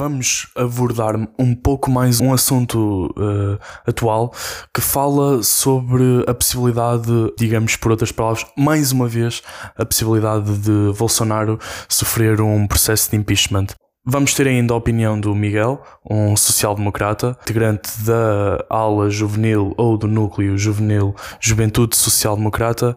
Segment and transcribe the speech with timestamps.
[0.00, 4.32] vamos abordar um pouco mais um assunto uh, atual
[4.72, 9.42] que fala sobre a possibilidade, digamos por outras palavras, mais uma vez,
[9.76, 13.66] a possibilidade de Bolsonaro sofrer um processo de impeachment.
[14.02, 20.08] Vamos ter ainda a opinião do Miguel, um social-democrata, integrante da ala juvenil ou do
[20.08, 22.96] núcleo juvenil Juventude Social-Democrata,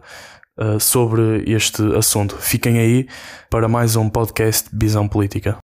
[0.58, 2.34] uh, sobre este assunto.
[2.38, 3.06] Fiquem aí
[3.50, 5.58] para mais um podcast Visão Política.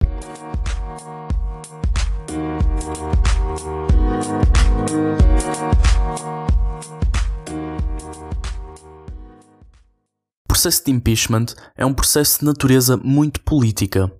[10.60, 14.12] Processo de impeachment é um processo de natureza muito política,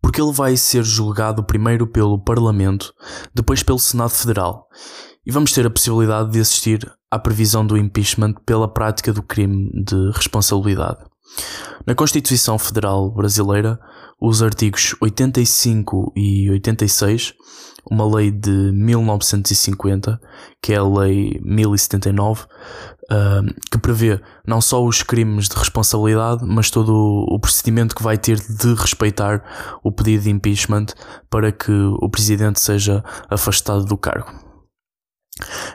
[0.00, 2.90] porque ele vai ser julgado primeiro pelo Parlamento,
[3.34, 4.66] depois pelo Senado Federal,
[5.26, 9.70] e vamos ter a possibilidade de assistir à previsão do impeachment pela prática do crime
[9.84, 11.04] de responsabilidade.
[11.86, 13.78] Na Constituição Federal Brasileira,
[14.20, 17.34] os artigos 85 e 86,
[17.90, 20.18] uma lei de 1950,
[20.62, 22.46] que é a Lei 1079,
[23.70, 26.94] que prevê não só os crimes de responsabilidade, mas todo
[27.28, 29.44] o procedimento que vai ter de respeitar
[29.82, 30.86] o pedido de impeachment
[31.28, 34.32] para que o presidente seja afastado do cargo.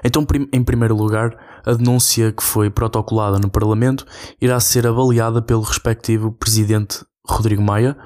[0.04, 4.06] Então, em primeiro lugar, a denúncia que foi protocolada no Parlamento
[4.42, 7.98] irá ser avaliada pelo respectivo presidente Rodrigo Maia,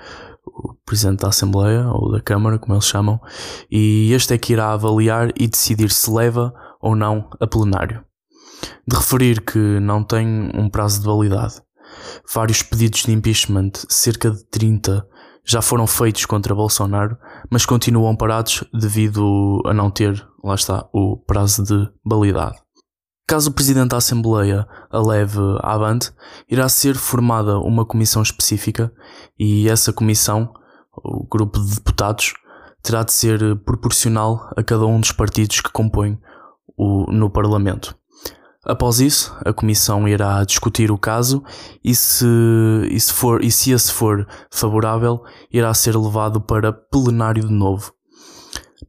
[0.46, 3.20] o presidente da Assembleia ou da Câmara, como eles chamam,
[3.72, 8.04] e este é que irá avaliar e decidir se leva ou não a plenário
[8.88, 11.56] de referir que não tem um prazo de validade.
[12.34, 15.06] Vários pedidos de impeachment, cerca de 30,
[15.46, 17.18] já foram feitos contra Bolsonaro,
[17.50, 22.58] mas continuam parados devido a não ter, lá está, o prazo de validade.
[23.26, 26.12] Caso o Presidente da Assembleia a leve avante,
[26.50, 28.92] irá ser formada uma comissão específica
[29.40, 30.54] e essa comissão,
[30.96, 32.34] o grupo de deputados,
[32.82, 36.20] terá de ser proporcional a cada um dos partidos que compõem
[36.78, 37.96] o, no Parlamento.
[38.66, 41.44] Após isso, a Comissão irá discutir o caso
[41.84, 42.26] e se,
[42.90, 47.94] e se, for, e se esse for favorável, irá ser levado para plenário de novo.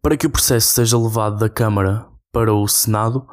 [0.00, 3.26] Para que o processo seja levado da Câmara para o Senado,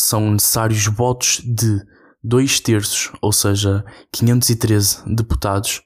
[0.00, 1.80] são necessários votos de
[2.22, 5.82] dois terços, ou seja, 513 deputados,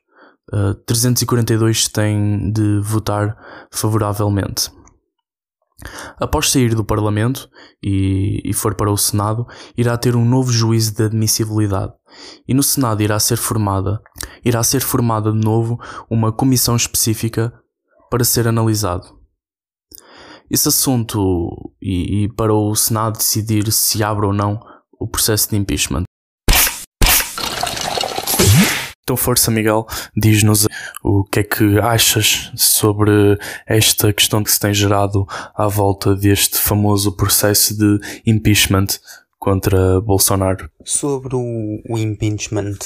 [0.87, 3.37] 342 eh, têm de votar
[3.71, 4.71] favoravelmente.
[6.21, 7.49] Após sair do Parlamento
[7.83, 9.47] e, e, for para o Senado,
[9.77, 11.93] irá ter um novo juízo de admissibilidade.
[12.47, 14.01] E no Senado irá ser formada,
[14.45, 17.53] irá ser formada de novo uma comissão específica
[18.11, 19.22] para ser analisado.
[20.53, 24.61] Esse assunto e, e para o Senado decidir se abre ou não
[25.01, 26.03] o processo de impeachment.
[29.03, 30.67] Então, força, Miguel, diz-nos
[31.03, 36.59] o que é que achas sobre esta questão que se tem gerado à volta deste
[36.59, 38.89] famoso processo de impeachment
[39.39, 40.71] contra Bolsonaro.
[40.85, 42.77] Sobre o, o impeachment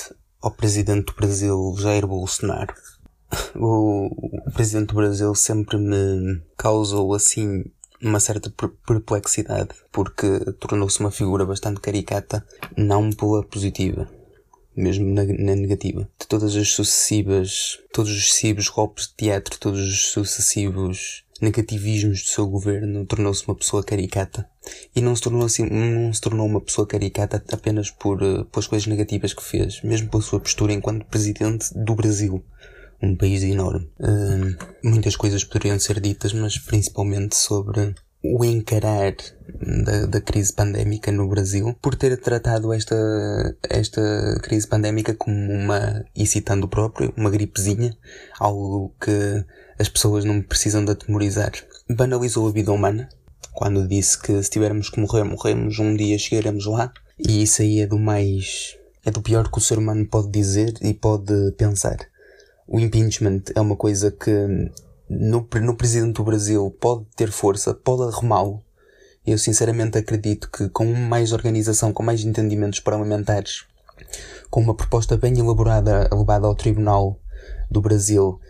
[0.41, 2.73] ao presidente do Brasil, Jair Bolsonaro.
[3.55, 4.09] O,
[4.49, 7.65] o presidente do Brasil sempre me causou assim
[8.01, 8.53] uma certa
[8.87, 14.09] perplexidade porque tornou-se uma figura bastante caricata, não pela positiva
[14.77, 16.09] mesmo na, na, negativa.
[16.21, 22.29] De todas as sucessivas, todos os sucessivos golpes de teatro, todos os sucessivos negativismos do
[22.29, 24.49] seu governo, tornou-se uma pessoa caricata.
[24.95, 28.67] E não se tornou assim, não se tornou uma pessoa caricata apenas por, uh, pelas
[28.67, 32.45] coisas negativas que fez, mesmo pela sua postura enquanto presidente do Brasil.
[33.03, 33.91] Um país enorme.
[34.01, 39.15] Uh, muitas coisas poderiam ser ditas, mas principalmente sobre o encarar
[39.85, 42.97] da, da, crise pandémica no Brasil por ter tratado esta,
[43.69, 47.97] esta crise pandémica como uma, e citando o próprio, uma gripezinha,
[48.39, 49.45] algo que
[49.79, 51.53] as pessoas não precisam de atemorizar.
[51.89, 53.09] Banalizou a vida humana,
[53.53, 57.81] quando disse que se tivermos que morrer, morremos, um dia chegaremos lá, e isso aí
[57.81, 61.97] é do mais, é do pior que o ser humano pode dizer e pode pensar.
[62.69, 64.31] O impeachment é uma coisa que
[65.09, 68.63] no, no presidente do Brasil pode ter força, pode arrumá-lo.
[69.25, 73.65] Eu sinceramente acredito que com mais organização, com mais entendimentos parlamentares,
[74.51, 77.21] com uma proposta bem elaborada levada ao Tribunal
[77.71, 78.41] do Brasil,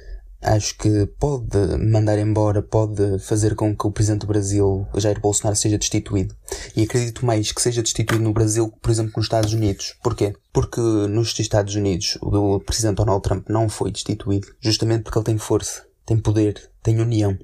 [0.46, 5.56] acho que pode mandar embora, pode fazer com que o Presidente do Brasil, Jair Bolsonaro,
[5.56, 6.34] seja destituído.
[6.74, 9.94] E acredito mais que seja destituído no Brasil, por exemplo, nos Estados Unidos.
[10.02, 10.34] Porquê?
[10.52, 15.38] Porque nos Estados Unidos o Presidente Donald Trump não foi destituído, justamente porque ele tem
[15.38, 17.36] força tem poder, tem união.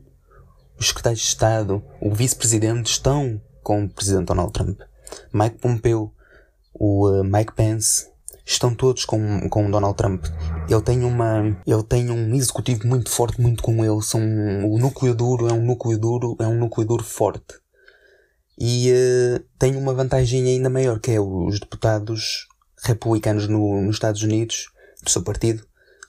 [0.78, 4.80] Os secretários de Estado, o vice-presidente estão com o presidente Donald Trump.
[5.32, 6.12] Mike Pompeo,
[6.72, 8.08] o uh, Mike Pence
[8.44, 10.24] estão todos com, com Donald Trump.
[10.68, 14.02] Ele tem uma, ele tem um executivo muito forte, muito com ele.
[14.02, 17.60] São, o núcleo duro é um núcleo duro, é um núcleo duro forte.
[18.58, 22.46] E uh, tem uma vantagem ainda maior, que é os deputados
[22.84, 24.66] republicanos no, nos Estados Unidos,
[25.02, 25.64] do seu partido,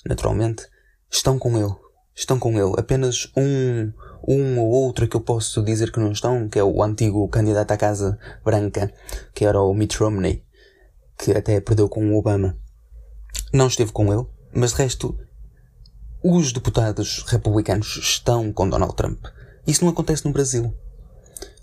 [0.05, 0.67] naturalmente,
[1.09, 1.73] estão com ele.
[2.15, 2.73] Estão com ele.
[2.77, 3.91] Apenas um,
[4.27, 7.71] um ou outro que eu posso dizer que não estão, que é o antigo candidato
[7.71, 8.93] à Casa Branca,
[9.33, 10.42] que era o Mitt Romney,
[11.23, 12.57] que até perdeu com o Obama.
[13.53, 15.17] Não esteve com ele, mas de resto,
[16.23, 19.25] os deputados republicanos estão com Donald Trump.
[19.65, 20.73] Isso não acontece no Brasil.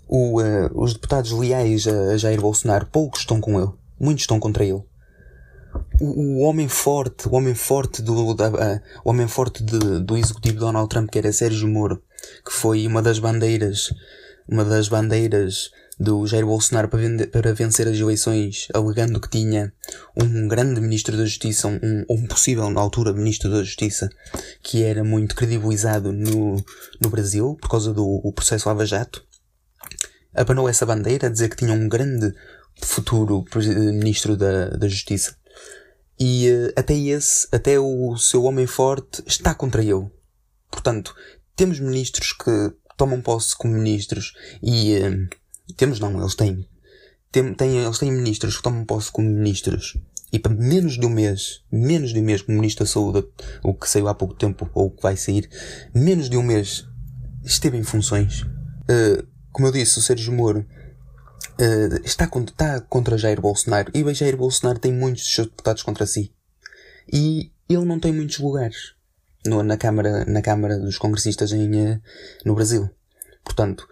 [0.07, 3.71] O, uh, os deputados leais a Jair Bolsonaro, poucos estão com ele.
[3.99, 4.83] Muitos estão contra ele
[5.99, 10.17] o, o, homem forte, o homem forte do, da, uh, o homem forte de, do
[10.17, 12.01] executivo Donald Trump, que era Sérgio Moro,
[12.45, 13.93] que foi uma das bandeiras,
[14.47, 15.71] uma das bandeiras
[16.01, 19.71] do Jair Bolsonaro para, vender, para vencer as eleições, alegando que tinha
[20.19, 24.09] um grande ministro da Justiça, um, um possível na altura ministro da Justiça,
[24.63, 26.55] que era muito credibilizado no,
[26.99, 29.23] no Brasil por causa do processo Lava Jato.
[30.33, 32.33] Abanou essa bandeira a dizer que tinha um grande
[32.81, 33.45] futuro
[33.93, 35.35] ministro da, da Justiça.
[36.19, 40.09] E uh, até esse, até o seu homem forte está contra ele.
[40.71, 41.13] Portanto,
[41.55, 44.33] temos ministros que tomam posse como ministros
[44.63, 45.40] e uh,
[45.71, 46.67] temos não, eles têm.
[47.33, 49.97] Eles têm ministros que tomam posse como ministros
[50.31, 53.27] e para menos de um mês, menos de um mês como Ministro da Saúde,
[53.61, 55.49] o que saiu há pouco tempo, ou o que vai sair,
[55.93, 56.87] menos de um mês
[57.43, 58.43] esteve em funções.
[58.43, 64.13] Uh, como eu disse, o Sérgio Moro uh, está, está contra Jair Bolsonaro e o
[64.13, 66.33] Jair Bolsonaro tem muitos dos seus deputados contra si.
[67.11, 68.93] E ele não tem muitos lugares
[69.45, 72.01] no, na, Câmara, na Câmara dos Congressistas em, uh,
[72.45, 72.89] no Brasil.
[73.43, 73.85] Portanto,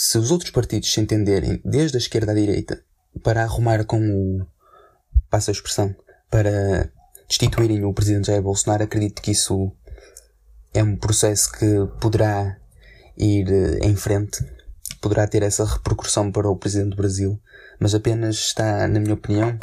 [0.00, 2.80] se os outros partidos se entenderem, desde a esquerda à direita,
[3.22, 4.46] para arrumar com o.
[5.28, 5.94] passa a expressão,
[6.30, 6.90] para
[7.26, 9.72] destituírem o presidente Jair Bolsonaro, acredito que isso
[10.72, 11.66] é um processo que
[12.00, 12.56] poderá
[13.16, 14.44] ir uh, em frente
[15.00, 17.40] poderá ter essa repercussão para o Presidente do Brasil,
[17.78, 19.58] mas apenas está, na minha opinião,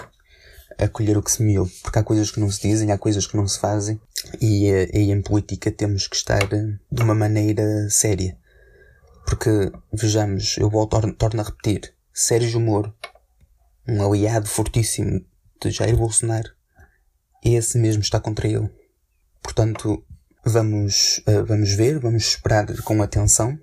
[0.78, 1.70] a colher o que se semeou.
[1.82, 4.00] Porque há coisas que não se dizem, há coisas que não se fazem,
[4.42, 8.38] e, eh, e em política temos que estar eh, de uma maneira séria.
[9.26, 12.94] Porque, vejamos, eu volto, torno a repetir, Sérgio Moro,
[13.88, 15.26] um aliado fortíssimo
[15.62, 16.50] de Jair Bolsonaro,
[17.44, 18.70] esse mesmo está contra ele.
[19.42, 20.04] Portanto,
[20.44, 23.58] vamos, uh, vamos ver, vamos esperar com atenção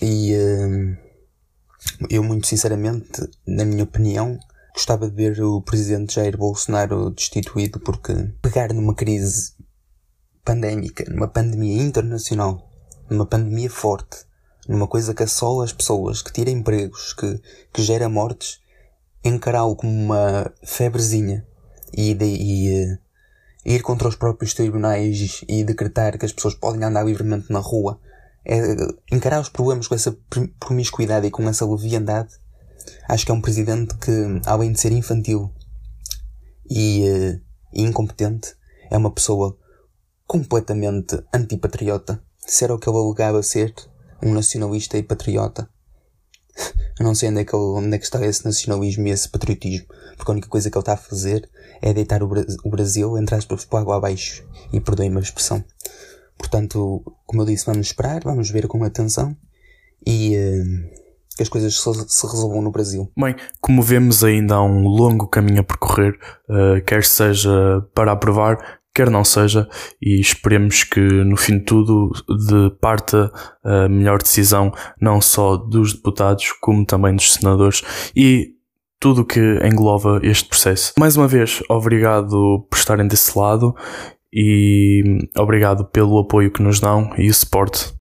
[0.00, 0.96] e uh,
[2.10, 4.38] eu, muito sinceramente, na minha opinião,
[4.72, 8.12] gostava de ver o presidente Jair Bolsonaro destituído porque
[8.42, 9.52] pegar numa crise
[10.44, 12.70] pandémica, numa pandemia internacional,
[13.08, 14.26] numa pandemia forte,
[14.68, 17.40] numa coisa que assola as pessoas, que tira empregos, que,
[17.72, 18.60] que gera mortes,
[19.24, 21.46] encará-lo como uma febrezinha
[21.92, 22.98] e, de, e uh,
[23.64, 27.98] ir contra os próprios tribunais e decretar que as pessoas podem andar livremente na rua
[28.44, 28.58] é,
[29.10, 30.16] encarar os problemas com essa
[30.60, 32.34] promiscuidade e com essa leviandade,
[33.08, 34.12] acho que é um presidente que,
[34.44, 35.50] além de ser infantil
[36.68, 37.40] e, uh,
[37.72, 38.54] e incompetente,
[38.90, 39.56] é uma pessoa
[40.26, 42.22] completamente antipatriota.
[42.46, 43.74] Se era o que ele alegava ser,
[44.24, 45.68] um nacionalista e patriota.
[46.98, 49.86] Eu não sei onde é, que onde é que está esse nacionalismo e esse patriotismo,
[50.16, 51.48] porque a única coisa que ele está a fazer
[51.82, 54.44] é deitar o, Bra o Brasil, entre aspas, para água abaixo.
[54.72, 55.64] E perdoem-me a expressão.
[56.38, 59.36] Portanto, como eu disse, vamos esperar, vamos ver com atenção
[60.06, 61.04] e uh,
[61.36, 63.10] que as coisas se, resolvam no Brasil.
[63.16, 66.16] Bem, como vemos, ainda há um longo caminho a percorrer,
[66.48, 67.50] uh, quer seja
[67.94, 69.68] para aprovar, quer não seja,
[70.00, 72.12] e esperemos que no fim de tudo
[72.48, 73.30] de parta
[73.64, 77.82] a melhor decisão, não só dos deputados, como também dos senadores
[78.14, 78.54] e
[79.00, 80.92] tudo o que engloba este processo.
[80.98, 83.74] Mais uma vez, obrigado por estarem desse lado
[84.32, 85.02] e
[85.36, 87.92] obrigado pelo apoio que nos dão e o suporte